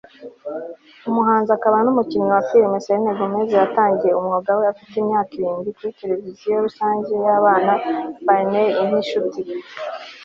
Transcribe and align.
Umuhanzi 1.09 1.49
akaba 1.57 1.77
numukinnyi 1.85 2.29
wa 2.35 2.43
filime 2.49 2.77
Selena 2.83 3.17
Gomez 3.17 3.49
yatangiye 3.59 4.13
umwuga 4.19 4.51
we 4.59 4.63
afite 4.73 4.93
imyaka 4.97 5.31
irindwi 5.37 5.69
kuri 5.77 5.97
televiziyo 5.99 6.51
rusange 6.65 7.11
yabana 7.27 7.73
Barney 8.25 8.69
ninshuti 8.87 9.41